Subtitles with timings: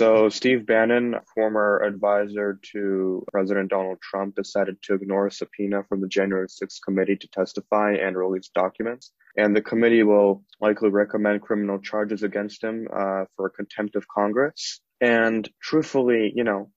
[0.00, 6.00] So, Steve Bannon, former advisor to President Donald Trump, decided to ignore a subpoena from
[6.00, 9.12] the January 6th committee to testify and release documents.
[9.36, 14.80] And the committee will likely recommend criminal charges against him uh, for contempt of Congress.
[15.02, 16.70] And truthfully, you know,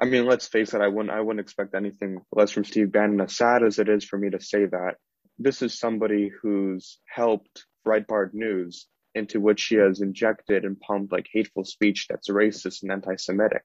[0.00, 3.20] I mean, let's face it, I wouldn't, I wouldn't expect anything less from Steve Bannon,
[3.20, 4.94] as sad as it is for me to say that.
[5.36, 11.28] This is somebody who's helped Breitbart News, into which he has injected and pumped like
[11.32, 13.64] hateful speech that's racist and anti-Semitic,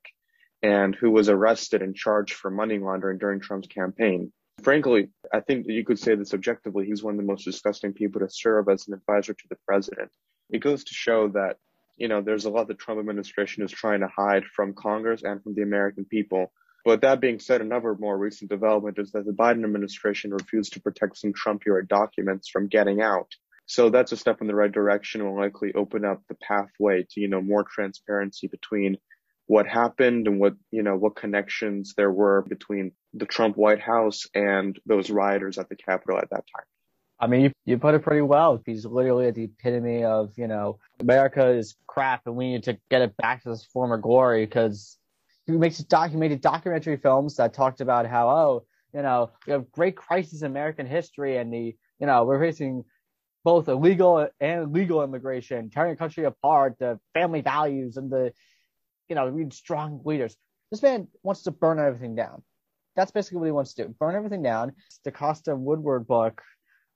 [0.61, 4.31] and who was arrested and charged for money laundering during Trump's campaign.
[4.61, 8.21] Frankly, I think you could say this objectively, he's one of the most disgusting people
[8.21, 10.11] to serve as an advisor to the president.
[10.49, 11.57] It goes to show that
[11.97, 15.41] you know, there's a lot the Trump administration is trying to hide from Congress and
[15.43, 16.51] from the American people.
[16.85, 20.81] But that being said, another more recent development is that the Biden administration refused to
[20.81, 23.31] protect some Trump era documents from getting out.
[23.65, 27.05] So that's a step in the right direction and will likely open up the pathway
[27.11, 28.97] to, you know, more transparency between
[29.45, 34.27] what happened and what, you know, what connections there were between the Trump White House
[34.33, 36.65] and those rioters at the Capitol at that time.
[37.19, 38.61] I mean, you, you put it pretty well.
[38.65, 43.01] He's literally the epitome of, you know, America is crap and we need to get
[43.01, 44.97] it back to this former glory because
[45.45, 49.95] he makes documented documentary films that talked about how, oh, you know, we have great
[49.95, 52.83] crises in American history and the, you know, we're facing
[53.43, 58.33] both illegal and legal immigration, tearing the country apart, the family values and the,
[59.09, 60.35] you know, we need strong leaders.
[60.71, 62.43] This man wants to burn everything down.
[62.95, 63.95] That's basically what he wants to do.
[63.99, 64.73] Burn everything down.
[65.03, 66.41] The Costa Woodward book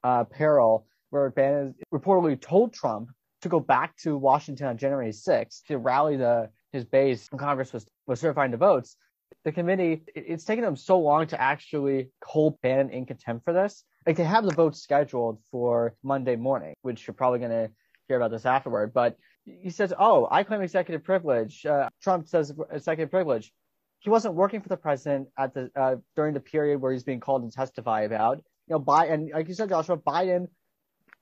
[0.04, 3.10] uh, Peril, where Bannon reportedly told Trump
[3.42, 7.74] to go back to Washington on January 6th to rally the his base when Congress
[7.74, 8.96] was, was certifying the votes.
[9.44, 13.54] The committee, it, it's taken them so long to actually hold Bannon in contempt for
[13.54, 13.84] this.
[14.08, 17.70] Like they have the vote scheduled for Monday morning, which you're probably going to
[18.08, 18.94] hear about this afterward.
[18.94, 23.52] But he says, "Oh, I claim executive privilege." Uh, Trump says executive privilege.
[24.00, 27.20] He wasn't working for the president at the uh, during the period where he's being
[27.20, 30.48] called to testify about you know, Biden, And like you said, Joshua, Biden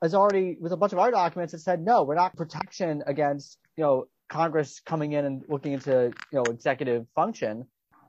[0.02, 3.58] has already, with a bunch of other documents, has said, no, we're not protection against,
[3.78, 7.66] you know, Congress coming in and looking into, you know, executive function.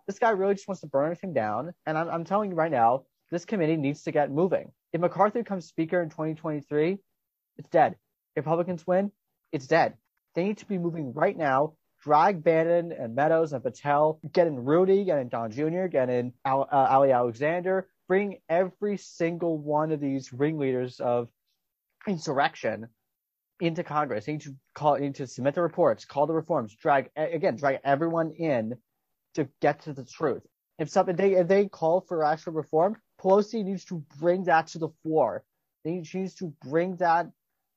[0.07, 1.75] This guy really just wants to burn everything down.
[1.85, 4.73] And I'm, I'm telling you right now, this committee needs to get moving.
[4.93, 6.99] If McCarthy becomes speaker in 2023,
[7.59, 7.97] it's dead.
[8.35, 9.11] If Republicans win,
[9.53, 9.95] it's dead.
[10.35, 11.75] They need to be moving right now.
[12.03, 16.33] Drag Bannon and Meadows and Patel, get in Rudy, get in Don Jr., get in
[16.45, 21.29] Al, uh, Ali Alexander, bring every single one of these ringleaders of
[22.07, 22.89] insurrection
[23.61, 24.27] into Congress.
[24.27, 27.81] They need to call, need to submit the reports, call the reforms, drag again, drag
[27.83, 28.77] everyone in
[29.35, 30.43] to get to the truth.
[30.79, 34.79] If something they if they call for actual reform, Pelosi needs to bring that to
[34.79, 35.43] the floor.
[35.85, 37.29] She needs to bring that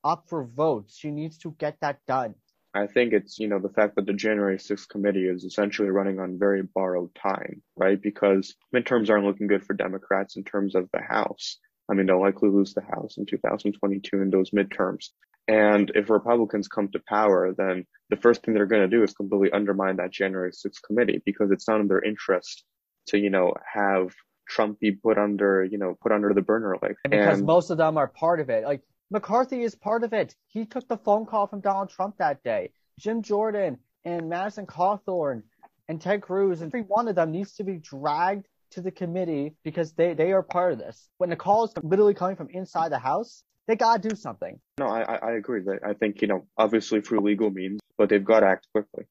[0.03, 0.95] up for votes.
[0.95, 2.35] She needs to get that done.
[2.75, 6.19] I think it's, you know, the fact that the January 6th committee is essentially running
[6.19, 7.99] on very borrowed time, right?
[7.99, 11.57] Because midterms aren't looking good for Democrats in terms of the House.
[11.89, 15.07] I mean, they'll likely lose the House in 2022 in those midterms.
[15.47, 19.13] And if Republicans come to power, then the first thing they're going to do is
[19.13, 22.63] completely undermine that January 6th committee because it's not in their interest
[23.07, 24.13] to, you know, have
[24.49, 26.97] Trump be put under, you know, put under the burner like.
[27.03, 28.65] Because and, most of them are part of it.
[28.65, 30.35] Like McCarthy is part of it.
[30.47, 32.71] He took the phone call from Donald Trump that day.
[32.99, 35.43] Jim Jordan and Madison Cawthorn
[35.87, 39.55] and Ted Cruz and every one of them needs to be dragged to the committee
[39.63, 41.09] because they, they are part of this.
[41.17, 44.59] When the call is literally coming from inside the house, they gotta do something.
[44.79, 45.61] No, I, I agree.
[45.85, 49.05] I think, you know, obviously through legal means, but they've got to act quickly.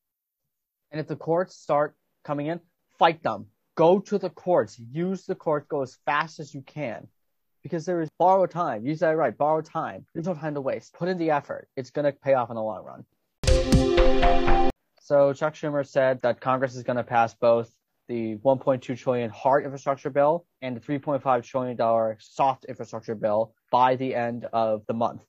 [0.90, 2.60] And if the courts start coming in,
[2.98, 3.46] fight them.
[3.78, 4.76] Go to the courts.
[4.76, 5.68] Use the courts.
[5.68, 7.06] Go as fast as you can
[7.62, 8.82] because there is borrowed time.
[8.96, 10.04] Said it right, borrowed time.
[10.12, 10.94] There's no time to waste.
[10.94, 11.68] Put in the effort.
[11.76, 13.04] It's going to pay off in the long run.
[15.00, 17.70] So Chuck Schumer said that Congress is going to pass both
[18.08, 23.94] the 1.2 trillion hard infrastructure bill and the 3.5 trillion dollar soft infrastructure bill by
[23.94, 25.22] the end of the month.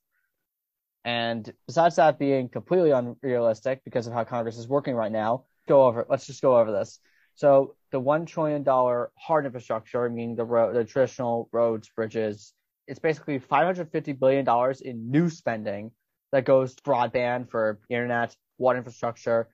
[1.05, 5.83] And besides that being completely unrealistic because of how Congress is working right now, go
[5.83, 6.07] over.
[6.09, 6.99] Let's just go over this.
[7.39, 12.53] So the one trillion dollar hard infrastructure, meaning the road, the traditional roads, bridges,
[12.85, 15.91] it's basically 550 billion dollars in new spending
[16.33, 19.47] that goes broadband for internet, water infrastructure,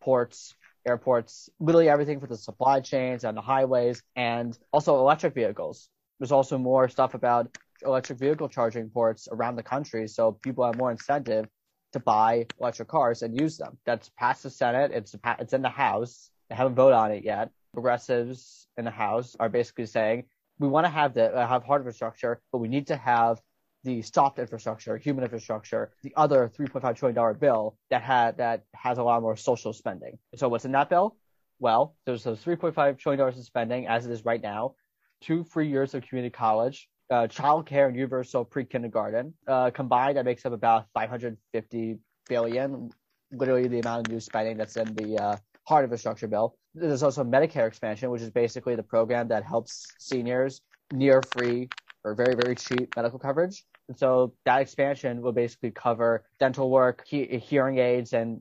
[0.00, 0.54] ports,
[0.86, 5.88] airports, literally everything for the supply chains and the highways, and also electric vehicles.
[6.20, 10.76] There's also more stuff about electric vehicle charging ports around the country, so people have
[10.76, 11.46] more incentive
[11.92, 13.78] to buy electric cars and use them.
[13.84, 14.92] That's passed the Senate.
[14.94, 16.30] It's it's in the House.
[16.52, 17.50] Haven't voted on it yet.
[17.72, 20.24] Progressives in the House are basically saying
[20.58, 23.40] we want to have the uh, have hard infrastructure, but we need to have
[23.84, 28.98] the soft infrastructure, human infrastructure, the other 3.5 trillion dollar bill that had that has
[28.98, 30.18] a lot more social spending.
[30.36, 31.16] So what's in that bill?
[31.58, 34.74] Well, there's those 3.5 trillion dollars in spending as it is right now,
[35.20, 39.34] two free years of community college, uh, child care and universal pre-kindergarten.
[39.46, 42.90] Uh, combined, that makes up about 550 billion,
[43.32, 46.56] literally the amount of new spending that's in the uh, hard structure bill.
[46.74, 50.60] There's also Medicare expansion, which is basically the program that helps seniors
[50.92, 51.68] near free
[52.04, 53.64] or very, very cheap medical coverage.
[53.88, 58.40] And so that expansion will basically cover dental work, he- hearing aids, and,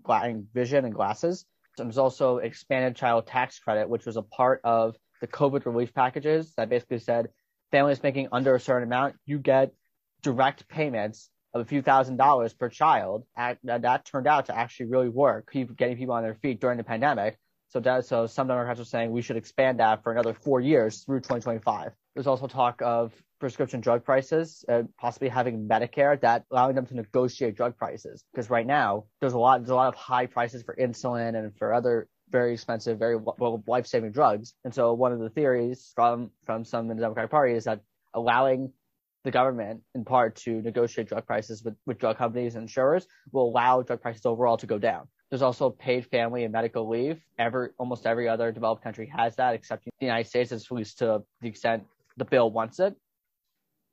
[0.54, 1.46] vision and glasses.
[1.78, 5.94] And there's also expanded child tax credit, which was a part of the COVID relief
[5.94, 7.30] packages that basically said
[7.72, 9.72] families making under a certain amount, you get
[10.22, 13.26] direct payments of a few thousand dollars per child.
[13.36, 16.84] That, that turned out to actually really work, getting people on their feet during the
[16.84, 17.38] pandemic.
[17.70, 21.04] So that, so some Democrats are saying we should expand that for another four years
[21.04, 21.94] through 2025.
[22.14, 26.96] There's also talk of prescription drug prices, uh, possibly having Medicare that allowing them to
[26.96, 28.26] negotiate drug prices.
[28.34, 31.58] Because right now there's a lot, there's a lot of high prices for insulin and
[31.58, 34.54] for other very expensive, very well, life-saving drugs.
[34.64, 37.82] And so one of the theories from from some in the Democratic Party is that
[38.14, 38.72] allowing
[39.24, 43.50] the government, in part, to negotiate drug prices with, with drug companies and insurers will
[43.50, 45.08] allow drug prices overall to go down.
[45.30, 47.22] There's also paid family and medical leave.
[47.40, 51.24] Every almost every other developed country has that, except the United States, at least to
[51.42, 51.84] the extent
[52.18, 52.96] the bill wants it.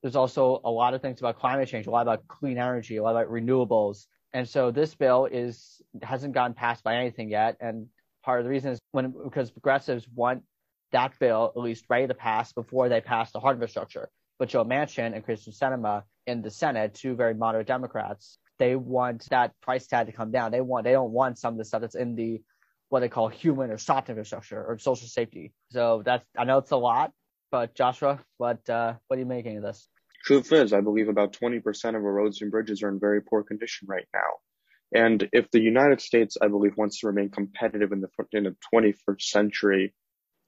[0.03, 3.03] There's also a lot of things about climate change, a lot about clean energy, a
[3.03, 4.07] lot about renewables.
[4.33, 7.87] And so this bill is hasn't gotten passed by anything yet, and
[8.25, 10.43] part of the reason is when because progressives want
[10.93, 14.09] that bill at least ready to pass before they pass the hard infrastructure.
[14.39, 19.27] But Joe Manchin and Kyrsten Sinema in the Senate, two very moderate Democrats, they want
[19.31, 20.53] that price tag to come down.
[20.53, 22.43] They want they don't want some of the stuff that's in the
[22.89, 25.53] what they call human or soft infrastructure or social safety.
[25.71, 27.13] So that's I know it's a lot,
[27.51, 29.89] but Joshua, what uh, what are you making of this?
[30.25, 33.45] Truth is, I believe about 20% of our roads and bridges are in very poor
[33.45, 34.29] condition right now.
[34.93, 38.57] And if the United States, I believe, wants to remain competitive in the in the
[38.75, 39.95] 21st century,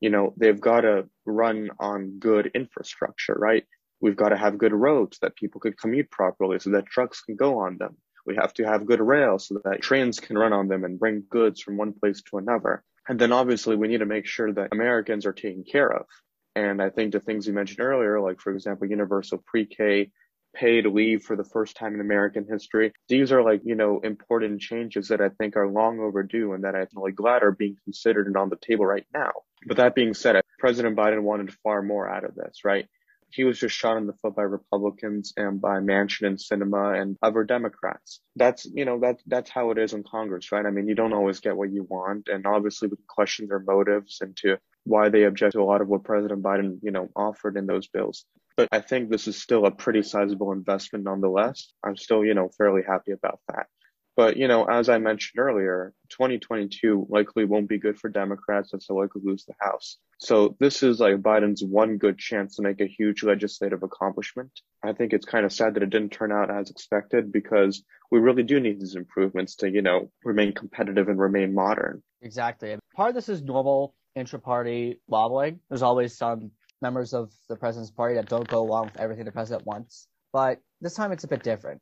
[0.01, 3.65] you know, they've got to run on good infrastructure, right?
[4.01, 7.37] We've got to have good roads that people could commute properly so that trucks can
[7.37, 7.97] go on them.
[8.27, 11.25] We have to have good rail so that trains can run on them and bring
[11.29, 12.83] goods from one place to another.
[13.09, 16.07] And then obviously we need to make sure that Americans are taken care of.
[16.55, 20.11] And I think the things you mentioned earlier, like for example, universal pre-K
[20.55, 22.93] paid leave for the first time in American history.
[23.09, 26.75] These are like, you know, important changes that I think are long overdue and that
[26.75, 29.31] I'm really glad are being considered and on the table right now.
[29.67, 32.87] But that being said, President Biden wanted far more out of this, right?
[33.31, 37.17] He was just shot in the foot by Republicans and by Manchin and Sinema and
[37.23, 38.21] other Democrats.
[38.37, 40.67] That's, you know, that, that's how it is in Congress, right?
[40.67, 42.29] I mean, you don't always get what you want.
[42.29, 45.81] And obviously we can question their motives and to why they object to a lot
[45.81, 48.25] of what President Biden, you know, offered in those bills.
[48.57, 51.73] But I think this is still a pretty sizable investment nonetheless.
[51.85, 53.67] I'm still, you know, fairly happy about that.
[54.17, 58.83] But, you know, as I mentioned earlier, 2022 likely won't be good for Democrats and
[58.83, 59.99] so likely lose the House.
[60.19, 64.51] So this is like Biden's one good chance to make a huge legislative accomplishment.
[64.83, 68.19] I think it's kind of sad that it didn't turn out as expected because we
[68.19, 72.03] really do need these improvements to, you know, remain competitive and remain modern.
[72.21, 72.77] Exactly.
[72.95, 75.61] Part of this is normal intra-party lobbying.
[75.69, 76.51] There's always some
[76.83, 80.09] members of the president's party that don't go along with everything the president wants.
[80.33, 81.81] But this time it's a bit different.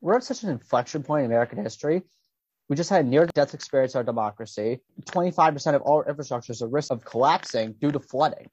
[0.00, 2.02] We're at such an inflection point in American history.
[2.68, 4.80] We just had a near death experience our democracy.
[5.06, 8.48] 25% of all infrastructure is at risk of collapsing due to flooding.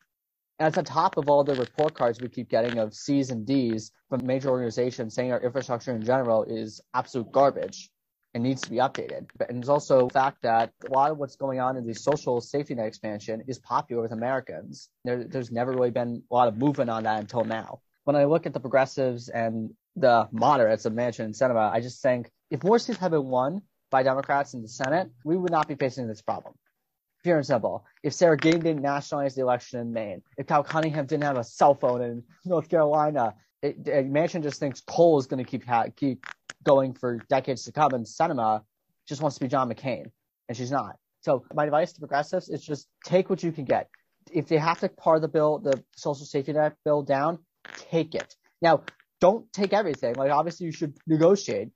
[0.59, 3.45] And it's on top of all the report cards we keep getting of C's and
[3.45, 7.91] D's from major organizations saying our infrastructure in general is absolute garbage
[8.33, 9.27] and needs to be updated.
[9.47, 12.41] And there's also the fact that a lot of what's going on in the social
[12.41, 14.89] safety net expansion is popular with Americans.
[15.05, 17.81] There, there's never really been a lot of movement on that until now.
[18.03, 22.01] When I look at the progressives and the moderates of Manchin and Sinema, I just
[22.01, 25.67] think if more seats had been won by Democrats in the Senate, we would not
[25.67, 26.53] be facing this problem.
[27.23, 27.85] Pure and simple.
[28.03, 31.43] If Sara Gideon didn't nationalize the election in Maine, if Cal Cunningham didn't have a
[31.43, 36.25] cell phone in North Carolina, Manchin just thinks coal is going to keep ha- keep
[36.63, 38.61] going for decades to come, and Sinema
[39.07, 40.11] just wants to be John McCain,
[40.47, 40.97] and she's not.
[41.21, 43.89] So my advice to progressives is just take what you can get.
[44.31, 47.39] If they have to part the bill, the social safety net bill down,
[47.75, 48.35] take it.
[48.61, 48.83] Now,
[49.21, 50.15] don't take everything.
[50.15, 51.69] Like obviously you should negotiate,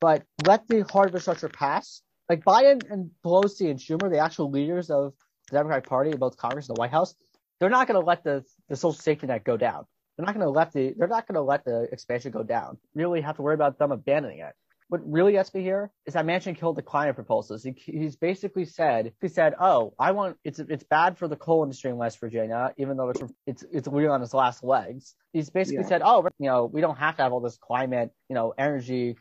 [0.00, 4.90] but let the hard infrastructure pass Like Biden and Pelosi and Schumer, the actual leaders
[4.90, 5.14] of
[5.50, 7.14] the Democratic Party, both Congress and the White House,
[7.60, 9.84] they're not going to let the the social safety net go down.
[10.16, 12.78] They're not going to let the they're not going to let the expansion go down.
[12.94, 14.54] You really have to worry about them abandoning it.
[14.88, 17.64] What really gets me here is that Manchin killed the climate proposals.
[17.64, 21.64] He, he's basically said he said, "Oh, I want it's it's bad for the coal
[21.64, 25.50] industry in West Virginia, even though it's it's it's really on its last legs." He's
[25.50, 25.88] basically yeah.
[25.88, 29.16] said, "Oh, you know, we don't have to have all this climate, you know, energy,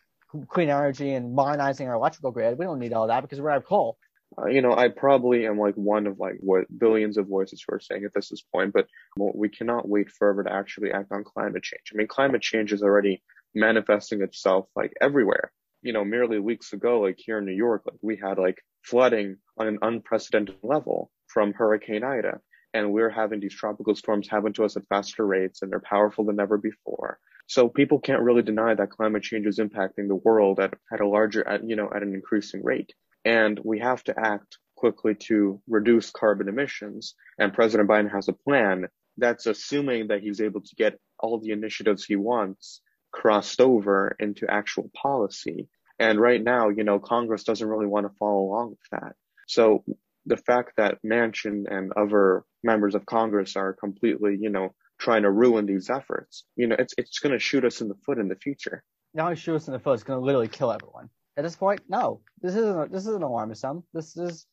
[0.50, 2.60] clean energy, and modernizing our electrical grid.
[2.60, 3.98] We don't need all that because we're out of coal."
[4.38, 7.76] Uh, you know, I probably am like one of like what billions of voices who
[7.76, 11.64] are saying at this point, but we cannot wait forever to actually act on climate
[11.64, 11.84] change.
[11.94, 13.24] I mean, climate change is already
[13.56, 15.52] manifesting itself like everywhere.
[15.82, 19.38] You know, merely weeks ago, like here in New York, like we had like flooding
[19.58, 22.40] on an unprecedented level from Hurricane Ida.
[22.74, 26.26] And we're having these tropical storms happen to us at faster rates and they're powerful
[26.26, 27.20] than ever before.
[27.48, 31.08] So people can't really deny that climate change is impacting the world at, at a
[31.08, 32.92] larger, at, you know, at an increasing rate.
[33.24, 37.16] And we have to act quickly to reduce carbon emissions.
[37.40, 41.52] And President Biden has a plan that's assuming that he's able to get all the
[41.52, 42.82] initiatives he wants
[43.16, 45.70] crossed over into actual policy.
[45.98, 49.14] And right now, you know, Congress doesn't really want to follow along with that.
[49.48, 49.84] So
[50.26, 55.32] the fact that Manchin and other members of Congress are completely, you know, trying to
[55.32, 58.28] ruin these efforts, you know, it's it's going to shoot us in the foot in
[58.28, 58.84] the future.
[59.14, 61.10] Not only shoot us in the foot, it's going to literally kill everyone.
[61.38, 63.84] At this point, no, this isn't this isn't alarmism.
[63.94, 64.46] This is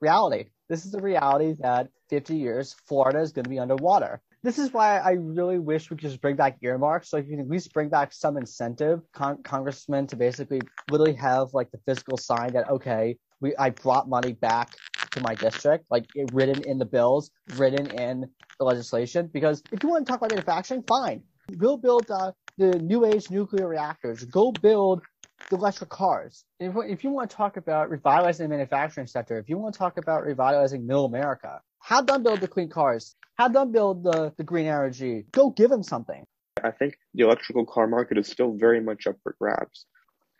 [0.00, 0.46] reality.
[0.68, 4.22] This is the reality that 50 years Florida is going to be underwater.
[4.46, 7.40] This is why I really wish we could just bring back earmarks, so you can
[7.40, 12.16] at least bring back some incentive, con- congressmen, to basically literally have like the physical
[12.16, 14.70] sign that okay, we I brought money back
[15.10, 19.28] to my district, like it, written in the bills, written in the legislation.
[19.32, 21.24] Because if you want to talk about manufacturing, fine,
[21.58, 24.24] we'll build uh, the new age nuclear reactors.
[24.26, 25.02] Go build
[25.50, 26.44] the electric cars.
[26.60, 29.78] If, if you want to talk about revitalizing the manufacturing sector, if you want to
[29.78, 33.14] talk about revitalizing middle America, have them build the clean cars.
[33.38, 35.24] Have them build the, the green energy.
[35.30, 36.24] Go give them something.
[36.62, 39.86] I think the electrical car market is still very much up for grabs.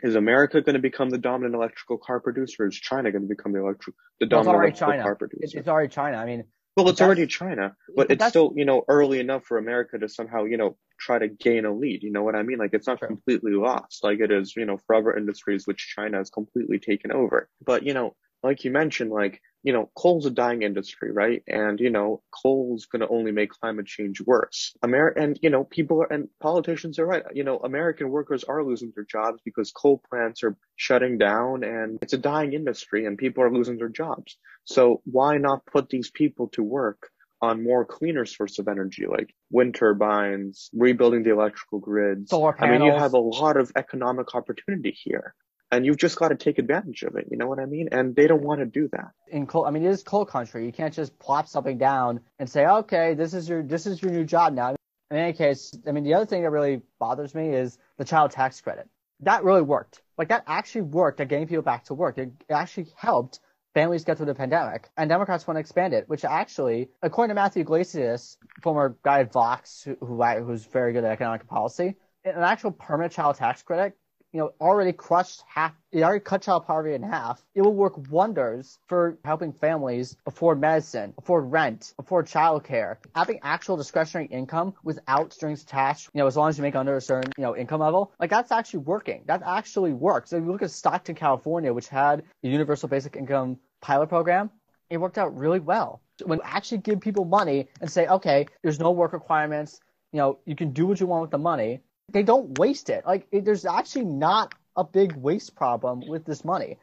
[0.02, 2.66] Is America going to become the dominant electrical car producer?
[2.66, 5.02] Is China going to become the electric the dominant electrical China.
[5.04, 5.58] car producer?
[5.58, 6.16] It's already China.
[6.16, 6.44] I mean,
[6.76, 10.44] well, it's already China, but it's still, you know, early enough for America to somehow,
[10.44, 12.02] you know, try to gain a lead.
[12.02, 12.58] You know what I mean?
[12.58, 13.08] Like it's not True.
[13.08, 17.12] completely lost like it is, you know, for other industries which China has completely taken
[17.12, 17.48] over.
[17.64, 18.14] But, you know,
[18.46, 21.42] like you mentioned, like, you know, coal's a dying industry, right?
[21.48, 24.76] And, you know, coal's going to only make climate change worse.
[24.84, 27.24] Amer- and, you know, people are, and politicians are right.
[27.34, 31.98] You know, American workers are losing their jobs because coal plants are shutting down and
[32.00, 34.38] it's a dying industry and people are losing their jobs.
[34.64, 37.10] So why not put these people to work
[37.42, 42.30] on more cleaner source of energy like wind turbines, rebuilding the electrical grids.
[42.30, 42.76] Solar panels.
[42.76, 45.34] I mean, you have a lot of economic opportunity here
[45.76, 47.28] and you've just got to take advantage of it.
[47.30, 47.88] You know what I mean?
[47.92, 49.10] And they don't want to do that.
[49.28, 50.64] In coal, I mean, it is coal country.
[50.64, 54.10] You can't just plop something down and say, okay, this is your this is your
[54.10, 54.74] new job now.
[55.10, 58.32] In any case, I mean, the other thing that really bothers me is the child
[58.32, 58.88] tax credit.
[59.20, 60.02] That really worked.
[60.18, 62.18] Like that actually worked at getting people back to work.
[62.18, 63.40] It actually helped
[63.74, 64.88] families get through the pandemic.
[64.96, 69.32] And Democrats want to expand it, which actually, according to Matthew Yglesias, former guy at
[69.32, 73.96] Vox, who, who who's very good at economic policy, an actual permanent child tax credit
[74.36, 77.42] you know, already crushed half, it already cut child poverty in half.
[77.54, 82.98] It will work wonders for helping families afford medicine, afford rent, afford childcare.
[83.14, 86.98] Having actual discretionary income without strings attached, you know, as long as you make under
[86.98, 89.22] a certain, you know, income level, like that's actually working.
[89.24, 90.28] That actually works.
[90.28, 94.50] So if you look at Stockton, California, which had a universal basic income pilot program,
[94.90, 96.02] it worked out really well.
[96.26, 99.80] When you actually give people money and say, okay, there's no work requirements,
[100.12, 101.80] you know, you can do what you want with the money,
[102.12, 103.04] they don't waste it.
[103.06, 106.78] Like it, there's actually not a big waste problem with this money.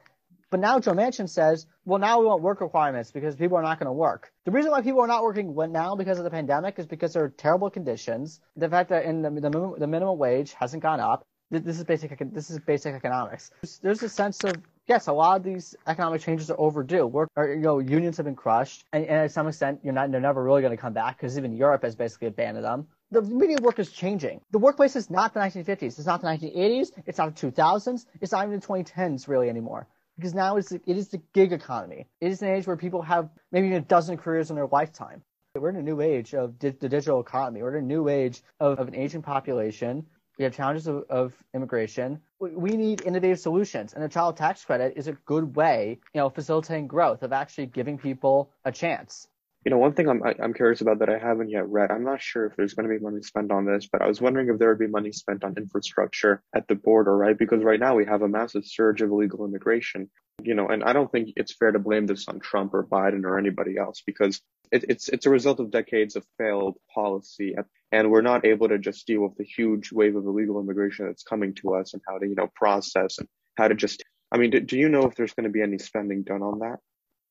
[0.49, 3.79] But now Joe Manchin says, well, now we want work requirements because people are not
[3.79, 4.31] going to work.
[4.45, 7.23] The reason why people are not working now because of the pandemic is because there
[7.23, 8.39] are terrible conditions.
[8.55, 11.25] The fact that in the, the, the minimum wage hasn't gone up.
[11.49, 12.17] This is basic.
[12.33, 13.51] This is basic economics.
[13.81, 14.55] There's a sense of
[14.87, 17.05] yes, a lot of these economic changes are overdue.
[17.05, 20.11] Work, or, you know, unions have been crushed, and, and, to some extent, you're not,
[20.11, 23.21] they're never really going to come back because even Europe has basically abandoned them the
[23.21, 24.41] media work is changing.
[24.51, 25.83] The workplace is not the 1950s.
[25.83, 26.91] It's not the 1980s.
[27.05, 28.05] It's not the 2000s.
[28.21, 29.87] It's not even the 2010s really anymore.
[30.17, 32.07] Because now it's, it is the gig economy.
[32.21, 35.23] It is an age where people have maybe a dozen careers in their lifetime.
[35.55, 37.61] We're in a new age of di- the digital economy.
[37.61, 40.05] We're in a new age of, of an aging population.
[40.39, 42.19] We have challenges of, of immigration.
[42.39, 46.21] We, we need innovative solutions, and the child tax credit is a good way, you
[46.21, 49.27] know, facilitating growth of actually giving people a chance
[49.65, 51.89] You know, one thing I'm I'm curious about that I haven't yet read.
[51.89, 54.19] I'm not sure if there's going to be money spent on this, but I was
[54.19, 57.37] wondering if there would be money spent on infrastructure at the border, right?
[57.37, 60.09] Because right now we have a massive surge of illegal immigration.
[60.41, 63.23] You know, and I don't think it's fair to blame this on Trump or Biden
[63.23, 64.41] or anybody else because
[64.71, 67.55] it, it's it's a result of decades of failed policy,
[67.91, 71.23] and we're not able to just deal with the huge wave of illegal immigration that's
[71.23, 74.03] coming to us and how to you know process and how to just.
[74.29, 76.59] I mean, do, do you know if there's going to be any spending done on
[76.59, 76.79] that?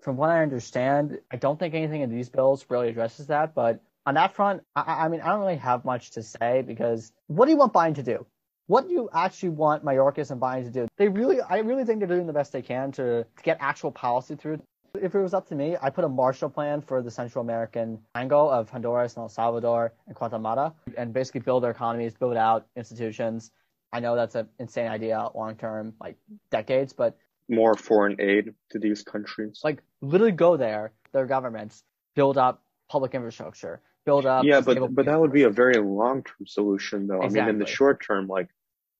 [0.03, 3.55] From what I understand, I don't think anything in these bills really addresses that.
[3.55, 7.13] But on that front, I, I, mean, I don't really have much to say because
[7.29, 8.27] what do you want Biden to do?
[8.67, 10.89] What do you actually want Mayorkas and Biden to do?
[10.97, 13.93] They really, I really think they're doing the best they can to, to get actual
[13.93, 14.61] policy through.
[15.01, 17.99] If it was up to me, I put a Marshall Plan for the Central American
[18.15, 22.67] triangle of Honduras and El Salvador and Guatemala, and basically build their economies, build out
[22.77, 23.53] institutions.
[23.93, 26.17] I know that's an insane idea long term, like
[26.51, 27.17] decades, but
[27.49, 29.61] more foreign aid to these countries.
[29.63, 31.83] Like literally go there, their governments,
[32.15, 34.45] build up public infrastructure, build up.
[34.45, 37.23] Yeah, but but that would be a very long term solution, though.
[37.23, 37.41] Exactly.
[37.41, 38.49] I mean, in the short term, like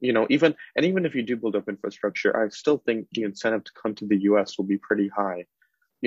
[0.01, 3.23] you know, even and even if you do build up infrastructure, I still think the
[3.23, 4.59] incentive to come to the U.S.
[4.59, 5.45] will be pretty high.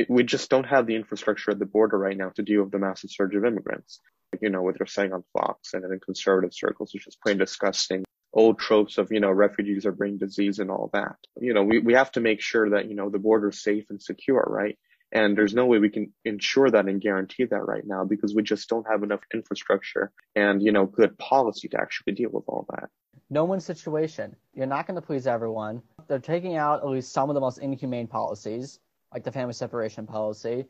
[0.10, 2.80] We just don't have the infrastructure at the border right now to deal with the
[2.80, 4.02] massive surge of immigrants.
[4.34, 7.38] Like, you know, what they're saying on Fox and in conservative circles, which is plain
[7.38, 8.04] disgusting
[8.36, 11.16] old tropes of, you know, refugees are bringing disease and all that.
[11.40, 13.86] You know, we, we have to make sure that, you know, the border is safe
[13.90, 14.78] and secure, right?
[15.12, 18.44] And there's no way we can ensure that and guarantee that right now because we
[18.44, 22.66] just don't have enough infrastructure and, you know, good policy to actually deal with all
[22.72, 22.90] that.
[23.30, 24.36] No one's situation.
[24.54, 25.82] You're not going to please everyone.
[26.08, 28.80] They're taking out at least some of the most inhumane policies,
[29.14, 30.66] like the family separation policy,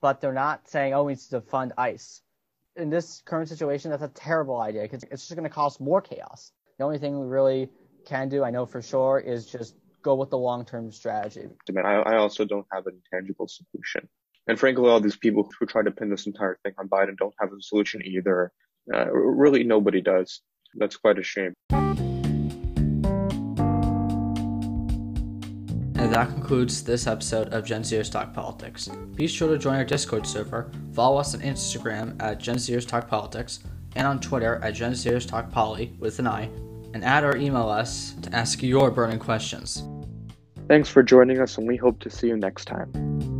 [0.00, 2.22] but they're not saying, oh, we need to fund ICE.
[2.76, 6.00] In this current situation, that's a terrible idea because it's just going to cause more
[6.00, 6.52] chaos.
[6.78, 7.70] The only thing we really
[8.06, 11.48] can do, I know for sure, is just go with the long-term strategy.
[11.76, 14.08] I, I also don't have a tangible solution.
[14.46, 17.34] And frankly, all these people who try to pin this entire thing on Biden don't
[17.40, 18.52] have a solution either.
[18.94, 20.40] Uh, really, nobody does.
[20.76, 21.52] That's quite a shame.
[25.96, 28.88] And that concludes this episode of Gen Zers Talk Politics.
[29.16, 33.08] Be sure to join our Discord server, follow us on Instagram at Gen Zers Talk
[33.08, 33.64] Politics,
[33.96, 36.48] and on Twitter at Gen Zers Talk Poly with an I,
[36.94, 39.82] and add or email us to ask your burning questions.
[40.68, 43.37] Thanks for joining us, and we hope to see you next time.